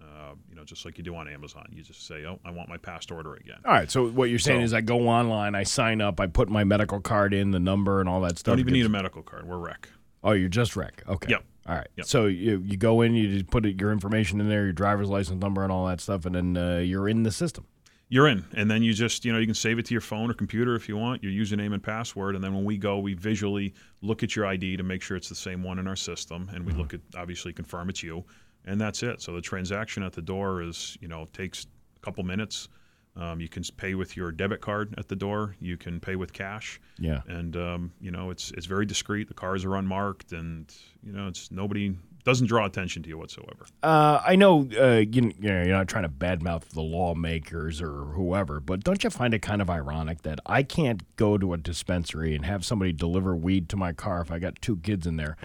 [0.00, 2.68] Uh, you know, just like you do on Amazon, you just say, "Oh, I want
[2.68, 3.90] my past order again." All right.
[3.90, 6.64] So what you're saying so, is, I go online, I sign up, I put my
[6.64, 8.52] medical card in, the number, and all that stuff.
[8.52, 9.46] Don't even need a medical card.
[9.46, 9.88] We're rec.
[10.24, 11.02] Oh, you're just rec.
[11.08, 11.30] Okay.
[11.30, 11.44] Yep.
[11.68, 11.88] All right.
[11.96, 12.06] Yep.
[12.06, 15.40] So you you go in, you just put your information in there, your driver's license
[15.40, 17.66] number, and all that stuff, and then uh, you're in the system
[18.12, 18.44] you're in.
[18.52, 20.76] And then you just, you know, you can save it to your phone or computer
[20.76, 22.34] if you want, your username and password.
[22.34, 23.72] And then when we go, we visually
[24.02, 26.50] look at your ID to make sure it's the same one in our system.
[26.52, 26.82] And we mm-hmm.
[26.82, 28.22] look at, obviously, confirm it's you.
[28.66, 29.22] And that's it.
[29.22, 32.68] So the transaction at the door is, you know, takes a couple minutes.
[33.16, 35.56] Um, you can pay with your debit card at the door.
[35.58, 36.82] You can pay with cash.
[36.98, 37.22] Yeah.
[37.28, 39.28] And um, you know, it's it's very discreet.
[39.28, 40.70] The cars are unmarked, and
[41.02, 43.66] you know, it's nobody doesn't draw attention to you whatsoever.
[43.82, 48.04] Uh, I know, uh, you, you know you're not trying to badmouth the lawmakers or
[48.14, 51.56] whoever, but don't you find it kind of ironic that I can't go to a
[51.56, 55.16] dispensary and have somebody deliver weed to my car if I got two kids in
[55.16, 55.36] there,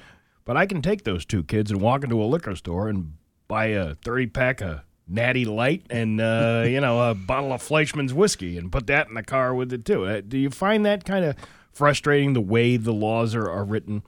[0.46, 3.14] but I can take those two kids and walk into a liquor store and
[3.48, 8.14] buy a 30 pack of Natty Light and uh, you know a bottle of Fleischmann's
[8.14, 10.06] whiskey and put that in the car with it too.
[10.06, 11.36] Uh, do you find that kind of
[11.72, 14.04] frustrating the way the laws are, are written?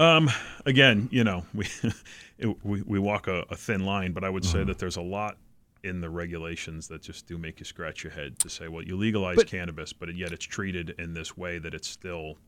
[0.00, 0.30] Um,
[0.64, 1.66] again, you know, we
[2.38, 5.02] it, we, we walk a, a, thin line, but I would say that there's a
[5.02, 5.36] lot
[5.84, 8.96] in the regulations that just do make you scratch your head to say, well, you
[8.96, 12.38] legalize But- cannabis, but yet it's treated in this way that it's still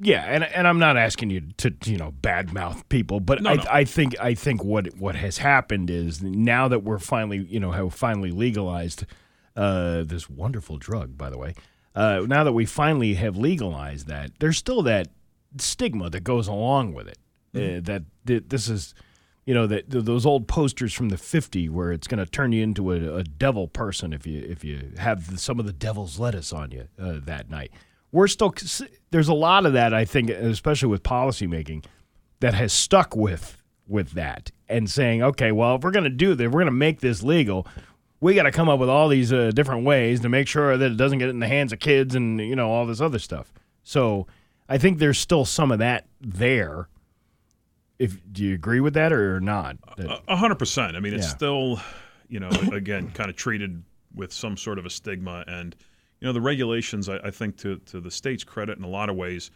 [0.00, 3.54] Yeah, and and I'm not asking you to you know badmouth people, but No, I,
[3.54, 3.64] no.
[3.70, 7.70] I think I think what what has happened is now that we're finally you know
[7.70, 9.06] have finally legalized
[9.54, 11.54] uh, this wonderful drug, by the way.
[11.94, 15.08] Uh, now that we finally have legalized that, there's still that
[15.60, 17.18] stigma that goes along with it.
[17.54, 18.94] Uh, that, that this is,
[19.46, 22.52] you know, that th- those old posters from the '50 where it's going to turn
[22.52, 25.72] you into a, a devil person if you if you have the, some of the
[25.72, 27.72] devil's lettuce on you uh, that night.
[28.12, 28.54] We're still
[29.10, 31.86] there's a lot of that I think, especially with policymaking,
[32.40, 36.34] that has stuck with with that and saying, okay, well, if we're going to do
[36.34, 37.66] this, we're going to make this legal.
[38.20, 40.92] We got to come up with all these uh, different ways to make sure that
[40.92, 43.52] it doesn't get in the hands of kids and you know all this other stuff.
[43.82, 44.26] So
[44.68, 46.88] I think there's still some of that there.
[47.98, 49.76] If do you agree with that or not?
[50.28, 50.96] A hundred percent.
[50.96, 51.30] I mean, it's Yeah.
[51.30, 51.80] still,
[52.28, 53.82] you know, again, kind of treated
[54.14, 55.74] with some sort of a stigma, and
[56.20, 57.08] you know, the regulations.
[57.08, 59.50] I, I think to to the state's credit, in a lot of ways,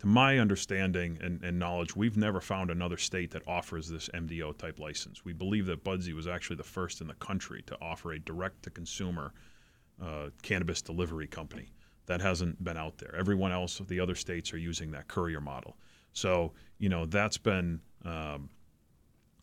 [0.00, 4.56] to my understanding and, and knowledge, we've never found another state that offers this MDO
[4.56, 5.24] type license.
[5.24, 8.62] We believe that Budsy was actually the first in the country to offer a direct
[8.64, 9.32] to consumer
[10.02, 11.72] uh, cannabis delivery company.
[12.10, 13.14] That hasn't been out there.
[13.16, 15.76] Everyone else, the other states, are using that courier model.
[16.12, 18.50] So, you know, that's been um,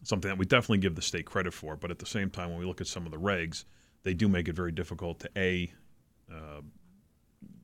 [0.03, 1.77] something that we definitely give the state credit for.
[1.77, 3.63] But at the same time, when we look at some of the regs,
[4.03, 5.71] they do make it very difficult to a,
[6.29, 6.59] uh,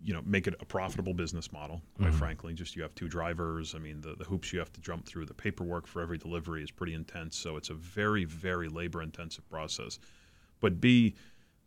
[0.01, 1.81] you know, make it a profitable business model.
[1.99, 3.75] Quite frankly, just you have two drivers.
[3.75, 6.63] I mean, the, the hoops you have to jump through, the paperwork for every delivery
[6.63, 7.35] is pretty intense.
[7.35, 9.99] So it's a very, very labor intensive process.
[10.61, 11.15] But b,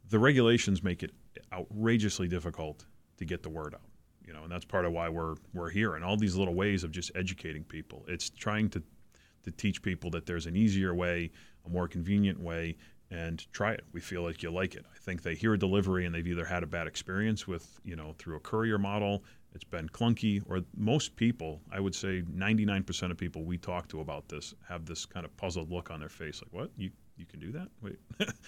[0.09, 1.13] the regulations make it
[1.53, 2.87] outrageously difficult
[3.19, 3.81] to get the word out.
[4.27, 5.95] You know, and that's part of why we're we're here.
[5.95, 8.05] And all these little ways of just educating people.
[8.09, 8.83] It's trying to
[9.45, 11.31] to teach people that there's an easier way,
[11.65, 12.77] a more convenient way,
[13.11, 13.85] and try it.
[13.93, 14.85] We feel like you like it.
[14.93, 17.95] I think they hear a delivery and they've either had a bad experience with, you
[17.95, 19.23] know, through a courier model,
[19.55, 24.01] it's been clunky, or most people, I would say 99% of people we talk to
[24.01, 26.71] about this have this kind of puzzled look on their face, like, what?
[26.77, 27.69] You you can do that?
[27.83, 27.99] Wait.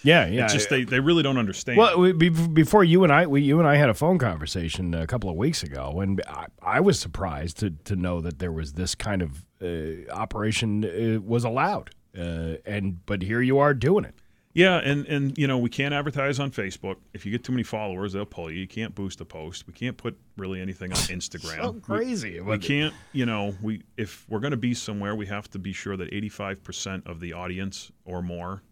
[0.02, 0.44] yeah, yeah.
[0.44, 1.78] it's just they, they really don't understand.
[1.78, 5.06] Well, we, before you and I, we, you and I had a phone conversation a
[5.06, 8.74] couple of weeks ago, and I, I was surprised to, to know that there was
[8.74, 11.90] this kind of uh, operation uh, was allowed.
[12.16, 14.14] Uh, and but here you are doing it.
[14.58, 16.96] Yeah, and and you know we can't advertise on Facebook.
[17.14, 18.58] If you get too many followers, they'll pull you.
[18.58, 19.68] You can't boost a post.
[19.68, 21.62] We can't put really anything on Instagram.
[21.62, 22.40] So crazy.
[22.40, 25.72] We, can't, you know, we if we're going to be somewhere, we have to be
[25.72, 28.64] sure that 85% of the audience or more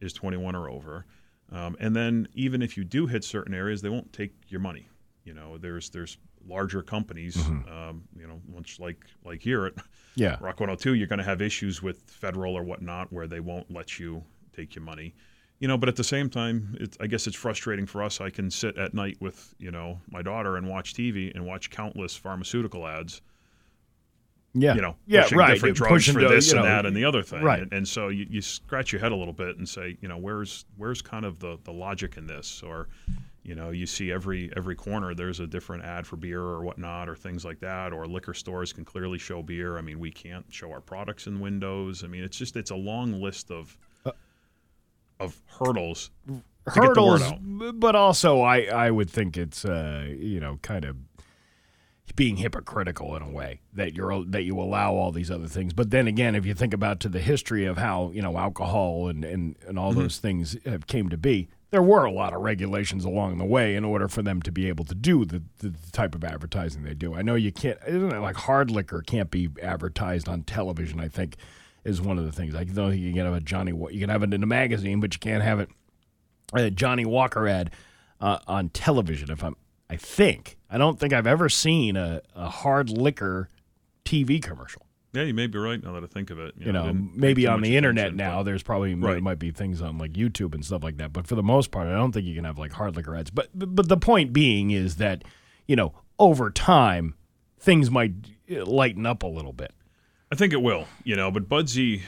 [0.00, 1.04] is 21 or over.
[1.50, 4.86] Um, and then even if you do hit certain areas, they won't take your money.
[5.24, 6.16] You know, there's there's
[6.46, 9.72] larger companies, um, you know, much like like here at
[10.14, 10.36] Yeah.
[10.40, 13.98] Rock 102, you're going to have issues with federal or whatnot where they won't let
[13.98, 14.22] you
[14.54, 15.14] take your money.
[15.60, 18.20] You know, but at the same time, I guess it's frustrating for us.
[18.20, 21.70] I can sit at night with you know my daughter and watch TV and watch
[21.70, 23.22] countless pharmaceutical ads.
[24.54, 24.76] Yeah.
[24.76, 25.54] You know, yeah, pushing right.
[25.54, 27.42] different You're drugs pushing for to, this and know, that and the other thing.
[27.42, 27.62] right.
[27.62, 30.16] And, and so you, you scratch your head a little bit and say, you know,
[30.16, 32.62] where's where's kind of the the logic in this?
[32.62, 32.88] Or,
[33.42, 37.08] you know, you see every every corner there's a different ad for beer or whatnot
[37.08, 37.92] or things like that.
[37.92, 39.76] Or liquor stores can clearly show beer.
[39.76, 42.04] I mean, we can't show our products in windows.
[42.04, 43.76] I mean, it's just it's a long list of
[45.24, 50.06] of hurdles to get the word hurdles, but also I, I would think it's uh,
[50.08, 50.96] you know kind of
[52.16, 55.72] being hypocritical in a way that you're that you allow all these other things.
[55.72, 59.08] But then again, if you think about to the history of how you know alcohol
[59.08, 62.40] and and, and all those things have came to be, there were a lot of
[62.40, 65.74] regulations along the way in order for them to be able to do the, the
[65.90, 67.14] type of advertising they do.
[67.14, 71.00] I know you can't, isn't it like hard liquor can't be advertised on television?
[71.00, 71.36] I think
[71.84, 72.54] is one of the things.
[72.54, 75.14] Like though you can have a Johnnie, you can have it in a magazine, but
[75.14, 75.68] you can't have it
[76.52, 77.70] a Johnnie Walker ad
[78.20, 79.30] uh, on television.
[79.30, 79.56] If I'm,
[79.90, 83.48] I think I don't think I've ever seen a, a hard liquor
[84.04, 84.82] TV commercial.
[85.12, 86.54] Yeah, you may be right now that I think of it.
[86.58, 89.12] You know, didn't maybe on the internet now, but- there's probably Right.
[89.12, 91.12] there might be things on like YouTube and stuff like that.
[91.12, 93.30] But for the most part, I don't think you can have like hard liquor ads.
[93.30, 95.22] But but, but the point being is that
[95.68, 97.14] you know over time
[97.60, 98.12] things might
[98.50, 99.72] uh, lighten up a little bit.
[100.34, 102.02] I think it will, you know, but Budsy,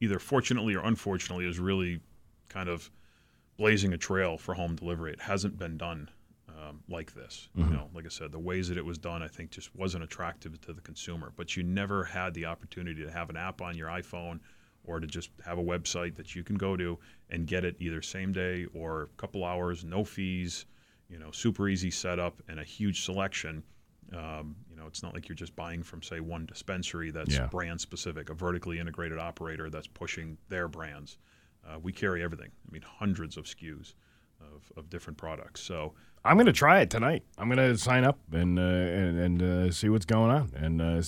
[0.00, 2.00] either fortunately or unfortunately, is really
[2.48, 2.90] kind of
[3.56, 5.12] blazing a trail for home delivery.
[5.12, 6.10] It hasn't been done
[6.48, 7.48] um, like this.
[7.54, 10.02] You know, like I said, the ways that it was done, I think, just wasn't
[10.02, 11.32] attractive to the consumer.
[11.36, 14.40] But you never had the opportunity to have an app on your iPhone
[14.82, 16.98] or to just have a website that you can go to
[17.30, 20.66] and get it either same day or a couple hours, no fees,
[21.08, 23.62] you know, super easy setup and a huge selection
[24.12, 24.56] Um,
[24.86, 27.46] know, it's not like you're just buying from say one dispensary that's Yeah.
[27.46, 31.18] brand specific, a vertically integrated operator that's pushing their brands.
[31.66, 32.50] Uh, we carry everything.
[32.68, 33.94] I mean, hundreds of SKUs
[34.40, 35.60] of, of different products.
[35.62, 35.94] So
[36.24, 37.24] I'm going to try it tonight.
[37.38, 40.80] I'm going to sign up and uh, and, and uh, see what's going on and
[40.82, 41.02] uh,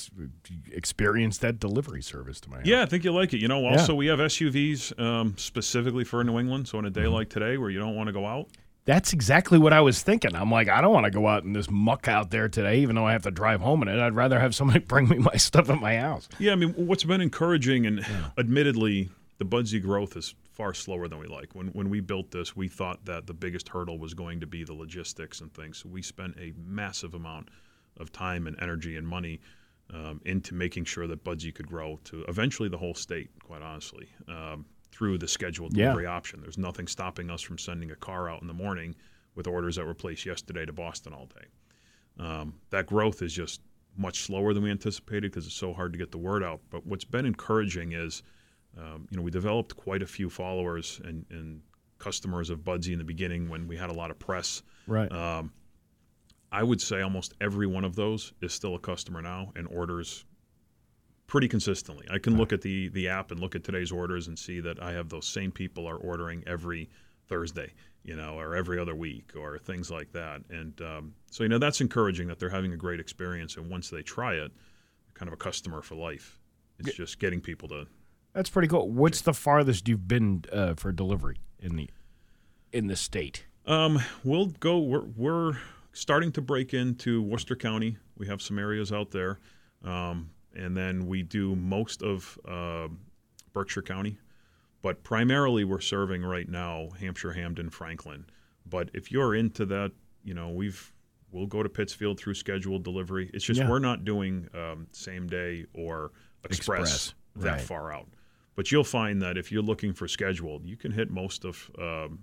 [0.73, 2.67] experience that delivery service to my house.
[2.67, 3.39] Yeah, I think you'll like it.
[3.41, 6.69] You know, also we have SUVs um, specifically for New England.
[6.69, 7.01] So on a Mm-hmm.
[7.03, 8.49] day like today, where you don't want to go out,
[8.89, 10.35] That's exactly what I was thinking.
[10.35, 12.97] I'm like, I don't want to go out in this muck out there today, even
[12.97, 14.01] though I have to drive home in it.
[14.01, 16.27] I'd rather have somebody bring me my stuff at my house.
[16.39, 16.53] yeah.
[16.53, 18.07] I mean, what's been encouraging, and
[18.39, 21.55] admittedly, the Budsy growth is far slower than we like.
[21.55, 24.65] When when we built this, we thought that the biggest hurdle was going to be
[24.65, 25.77] the logistics and things.
[25.77, 27.51] So we spent a massive amount
[27.99, 29.39] of time and energy and money
[29.93, 33.29] um, into making sure that Budsy could grow to eventually the whole state.
[33.45, 34.09] Quite honestly.
[34.29, 35.85] Um, through the scheduled Yeah.
[35.87, 36.41] delivery option.
[36.41, 38.95] There's nothing stopping us from sending a car out in the morning
[39.35, 41.47] with orders that were placed yesterday to Boston all day.
[42.19, 43.61] Um, that growth is just
[43.97, 46.61] much slower than we anticipated because it's so hard to get the word out.
[46.71, 48.23] But what's been encouraging is,
[48.77, 51.63] um, you know, we developed quite a few followers and, and
[51.99, 54.63] customers of Budzee in the beginning when we had a lot of press.
[54.87, 55.11] Right.
[55.13, 55.53] Um,
[56.51, 60.25] I would say almost every one of those is still a customer now and orders
[61.29, 62.05] pretty consistently.
[62.11, 64.83] I can look at the the app and look at today's orders and see that
[64.83, 66.91] I have those same people are ordering every
[67.29, 70.41] Thursday, you know, or every other week or things like that.
[70.51, 73.91] And um, so you know that's encouraging that they're having a great experience and once
[73.91, 74.51] they try it,
[75.15, 76.41] kind of a customer for life.
[76.81, 77.87] It's just getting people to
[78.33, 78.89] That's pretty cool.
[78.91, 81.91] What's the farthest you've been uh, for delivery in the
[82.73, 83.45] in the state?
[83.67, 84.79] Um, we'll go.
[84.79, 85.59] We're, we're
[85.93, 87.99] starting to break into Worcester County.
[88.17, 89.41] We have some areas out there,
[89.85, 92.89] um, and then we do most of uh,
[93.53, 94.19] Berkshire County,
[94.83, 98.25] but primarily we're serving right now Hampshire, Hampden, Franklin.
[98.67, 99.93] But if you're into that,
[100.25, 100.93] you know, we've
[101.31, 103.31] we'll go to Pittsfield through scheduled delivery.
[103.35, 103.69] It's just Yeah.
[103.69, 106.13] we're not doing um, same day or
[106.45, 107.61] express, Express, that right.
[107.61, 108.09] far out.
[108.57, 112.21] But you'll find that if you're looking for scheduled, you can hit most of um,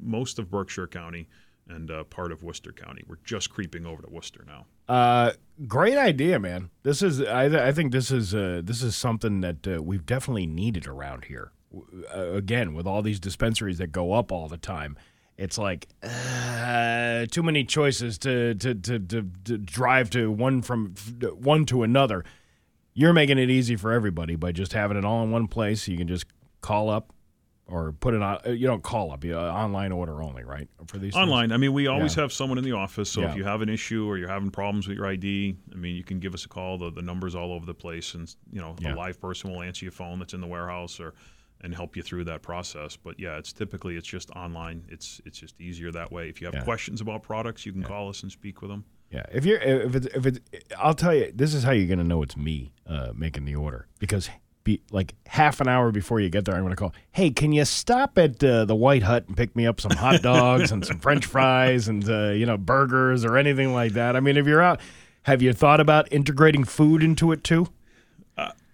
[0.00, 1.28] most of Berkshire County
[1.68, 3.02] and uh, part of Worcester County.
[3.06, 4.66] We're just creeping over to Worcester now.
[4.88, 5.32] Uh,
[5.66, 6.70] great idea, man.
[6.82, 10.46] This is I, I think this is uh, this is something that uh, we've definitely
[10.46, 11.52] needed around here.
[12.14, 14.96] Uh, again, with all these dispensaries that go up all the time,
[15.36, 20.94] it's like uh, too many choices to to, to to to drive to one from
[21.34, 22.24] one to another.
[22.94, 25.86] You're making it easy for everybody by just having it all in one place.
[25.86, 26.26] You can just
[26.60, 27.12] call up
[27.68, 28.38] or put it on.
[28.46, 29.24] uh, You don't call up.
[29.24, 30.68] You uh, online order only, right?
[30.86, 31.22] For these things?
[31.22, 32.22] Online, I mean, we always Yeah.
[32.22, 33.10] have someone in the office.
[33.10, 33.30] So Yeah.
[33.30, 36.02] if you have an issue or you're having problems with your ID, I mean, you
[36.04, 36.78] can give us a call.
[36.78, 38.94] The, the number's all over the place, and you know, Yeah.
[38.94, 41.14] a live person will answer your phone that's in the warehouse or
[41.60, 42.96] and help you through that process.
[42.96, 44.84] But yeah, it's typically it's just online.
[44.88, 46.28] It's it's just easier that way.
[46.28, 48.84] If you have questions about products, you can call us and speak with them.
[49.10, 50.38] Yeah, if you're if it's if it's,
[50.78, 53.88] I'll tell you, this is how you're gonna know it's me uh, making the order
[53.98, 54.30] because
[54.68, 56.92] be like half an hour before you get there, I'm gonna call.
[57.12, 60.20] Hey, can you stop at uh, the White Hut and pick me up some hot
[60.22, 64.14] dogs and some French fries and uh, you know burgers or anything like that?
[64.14, 64.80] I mean, if you're out,
[65.22, 67.68] have you thought about integrating food into it too?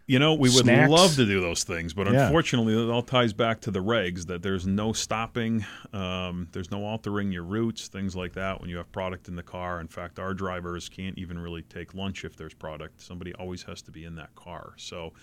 [0.07, 0.90] You know, we would Snacks.
[0.90, 2.26] love to do those things, but Yeah.
[2.26, 6.85] unfortunately, it all ties back to the regs that there's no stopping, um, there's no
[6.85, 9.80] altering your routes, things like that when you have product in the car.
[9.80, 13.00] In fact, our drivers can't even really take lunch if there's product.
[13.00, 14.74] Somebody always has to be in that car.
[14.76, 15.14] So,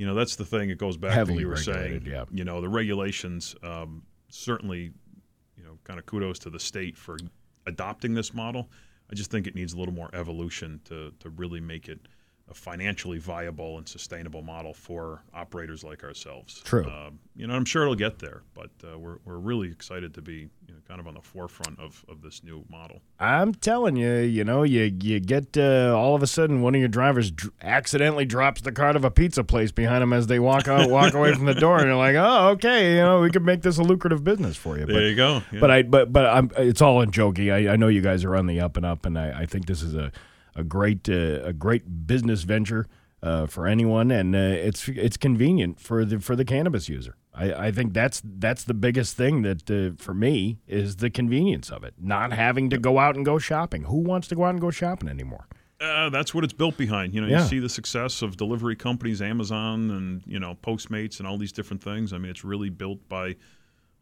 [0.00, 0.70] you know, that's the thing.
[0.70, 2.06] It goes back to what you were saying.
[2.06, 2.24] yeah.
[2.30, 4.92] You know, the regulations um, certainly,
[5.58, 7.18] you know, kind of kudos to the state for
[7.66, 8.70] adopting this model.
[9.12, 12.00] I just think it needs a little more evolution to, to really make it
[12.50, 16.60] a financially viable and sustainable model for operators like ourselves.
[16.64, 16.84] True.
[16.84, 20.22] Um, you know, I'm sure it'll get there, but uh, we're, we're really excited to
[20.22, 23.00] be you know, kind of on the forefront of, of this new model.
[23.20, 26.80] I'm telling you, you know, you you get uh, all of a sudden one of
[26.80, 30.40] your drivers dr- accidentally drops the cart of a pizza place behind them as they
[30.40, 33.30] walk out, walk away from the door, and you're like, oh, okay, you know, we
[33.30, 34.86] could make this a lucrative business for you.
[34.86, 35.42] There But you go.
[35.52, 35.60] Yeah.
[35.60, 37.52] but I but but I'm it's all in jokey.
[37.52, 39.66] I, I know you guys are on the up and up, and I, I think
[39.66, 40.10] this is a
[40.60, 42.86] a great uh, a great business venture
[43.22, 47.16] uh, for anyone, and uh, it's it's convenient for the for the cannabis user.
[47.34, 51.70] I, I think that's that's the biggest thing that uh, for me is the convenience
[51.70, 53.84] of it, not having to go out and go shopping.
[53.84, 55.46] Who wants to go out and go shopping anymore?
[55.80, 57.14] Uh, that's what it's built behind.
[57.14, 57.42] You know, Yeah.
[57.42, 61.52] you see the success of delivery companies, Amazon, and you know Postmates, and all these
[61.52, 62.12] different things.
[62.12, 63.36] I mean, it's really built by.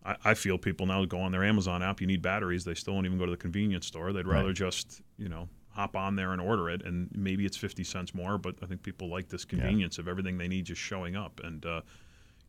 [0.04, 2.00] I, I feel people now go on their Amazon app.
[2.00, 2.64] You need batteries.
[2.64, 4.12] They still won't even go to the convenience store.
[4.12, 4.56] They'd rather Right.
[4.56, 8.36] just you know hop on there and order it, and maybe it's fifty cents more.
[8.36, 11.40] But I think people like this convenience of everything they need just showing up.
[11.44, 11.82] And uh,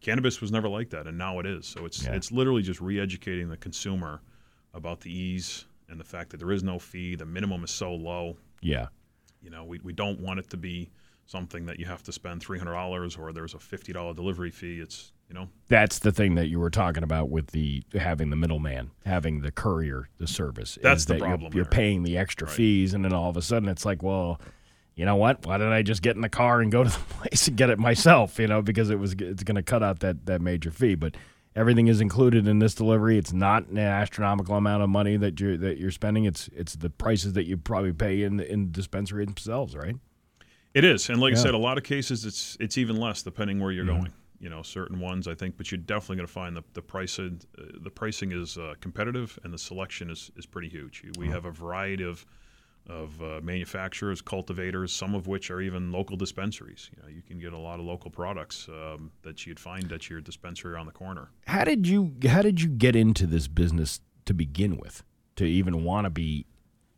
[0.01, 1.65] cannabis was never like that, and now it is.
[1.67, 2.13] So it's Yeah.
[2.13, 4.21] it's literally just re-educating the consumer
[4.73, 7.15] about the ease and the fact that there is no fee.
[7.15, 8.37] The minimum is so low.
[8.61, 8.87] Yeah.
[9.41, 10.89] You know, we, we don't want it to be
[11.27, 14.51] something that you have to spend three hundred dollars or there's a fifty dollar delivery
[14.51, 14.79] fee.
[14.79, 18.35] It's you know That's the thing that you were talking about with the having the
[18.35, 20.77] middleman, having the courier, the service.
[20.81, 23.41] That's the that you're- problem You're, paying the extra fees, and then all of a
[23.41, 24.41] sudden it's like, well,
[24.95, 25.45] you know what?
[25.45, 27.69] Why didn't I just get in the car and go to the place and get
[27.69, 28.39] it myself?
[28.39, 30.95] You know, because it was it's going to cut out that that major fee.
[30.95, 31.15] But
[31.55, 33.17] everything is included in this delivery.
[33.17, 36.25] It's not an astronomical amount of money that you're that you're spending.
[36.25, 39.95] It's it's the prices that you probably pay in the, in the dispensary themselves, right?
[40.73, 41.39] It is, and like Yeah.
[41.39, 43.99] I said, a lot of cases it's it's even less depending where you're mm-hmm.
[43.99, 44.13] going.
[44.39, 47.19] You know, certain ones I think, but you're definitely going to find the the price
[47.19, 51.03] uh, the pricing is uh, competitive and the selection is is pretty huge.
[51.17, 52.25] We have a variety of
[52.87, 56.89] of uh, manufacturers, cultivators, some of which are even local dispensaries.
[56.95, 60.09] You know, you can get a lot of local products um, that you'd find at
[60.09, 61.29] your dispensary around the corner.
[61.47, 65.03] How did you how did you get into this business to begin with?
[65.35, 66.45] To even want to be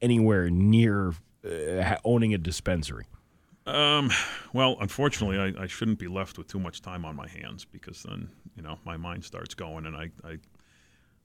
[0.02, 1.14] anywhere near
[1.46, 3.06] uh, owning a dispensary?
[3.66, 4.12] Um,
[4.54, 8.04] well, unfortunately, I, I shouldn't be left with too much time on my hands because
[8.04, 10.38] then you know my mind starts going and I I,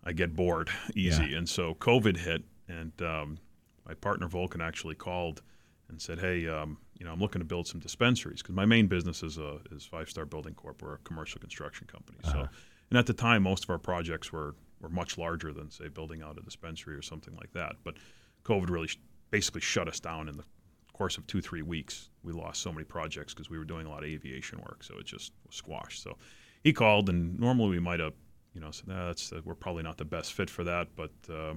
[0.04, 1.34] I get bored easy.
[1.34, 3.38] And so COVID hit, and um,
[3.86, 5.42] my partner Vulcan actually called
[5.88, 8.86] and said, "Hey, um, you know, I'm looking to build some dispensaries because my main
[8.86, 10.82] business is a is Five Star Building Corp.
[10.82, 12.18] We're a commercial construction company.
[12.32, 12.48] So,
[12.90, 16.22] and at the time, most of our projects were were much larger than say building
[16.22, 17.76] out a dispensary or something like that.
[17.82, 17.96] But
[18.44, 18.98] COVID really sh-
[19.30, 20.44] basically shut us down in the
[20.92, 22.10] course of two three weeks.
[22.26, 24.98] We lost so many projects because we were doing a lot of aviation work, so
[24.98, 26.02] it just was squashed.
[26.02, 26.18] So
[26.62, 28.12] he called, and normally we might have,
[28.52, 30.88] you know, said, that's uh, we're probably not the best fit for that.
[30.96, 31.54] But uh,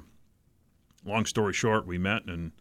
[1.06, 2.52] long story short, we met and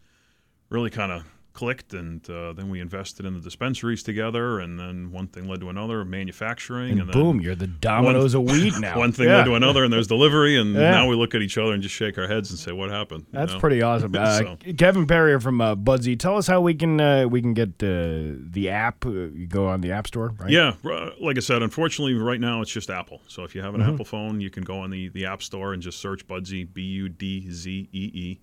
[0.69, 1.23] really kind of
[1.53, 5.59] clicked, and uh, then we invested in the dispensaries together, and then one thing led
[5.61, 8.97] to another, manufacturing, And, and, then boom, you're the dominoes of weed now.
[8.97, 9.37] one thing Yeah.
[9.37, 10.91] led to another, and there's delivery, and Yeah.
[10.91, 13.25] now we look at each other and just shake our heads and say, "What happened?"
[13.33, 13.59] You That's know?
[13.59, 14.13] pretty awesome.
[14.19, 17.69] Uh, Kevin Perrier from uh, Budzee, tell us how we can uh, we can get
[17.81, 19.05] uh, the app.
[19.05, 20.49] Uh, you go on the App Store, right?
[20.49, 23.21] Yeah, uh, like I said, unfortunately, right now it's just Apple.
[23.27, 23.93] So if you have an Mm-hmm.
[23.93, 26.81] Apple phone, you can go on the, the App Store and just search Budzee, B
[26.83, 28.39] U D Z E E,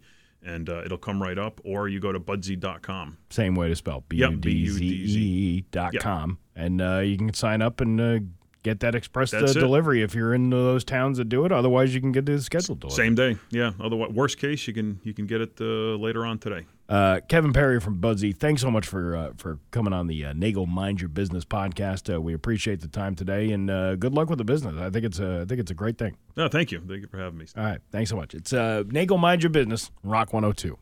[0.47, 1.61] and uh, it'll come right up.
[1.65, 3.19] Or you go to budzee.com.
[3.31, 7.35] Same way to spell B U D Z E dot com, and uh, you can
[7.35, 8.19] sign up and uh,
[8.63, 11.53] get that express uh, delivery if you're in those towns that do it.
[11.53, 13.05] Otherwise, you can get the scheduled delivery.
[13.05, 13.73] Same day, yeah.
[13.81, 16.67] Otherwise, worst case, you can you can get it uh, later on today.
[16.89, 20.33] Uh, Kevin Perry from Budzee, thanks so much for uh, for coming on the uh,
[20.33, 22.15] Nagel Mind Your Business podcast.
[22.15, 24.77] Uh, we appreciate the time today, and uh, good luck with the business.
[24.81, 26.17] I think it's a I think it's a great thing.
[26.37, 26.79] No, thank you.
[26.79, 27.47] Thank you for having me.
[27.57, 28.35] All right, thanks so much.
[28.35, 30.79] It's uh, Nagel Mind Your Business, Rock 102.